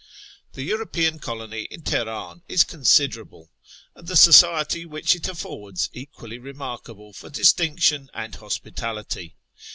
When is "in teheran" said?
1.69-2.41